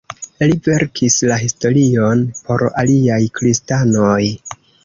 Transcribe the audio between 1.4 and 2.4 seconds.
historion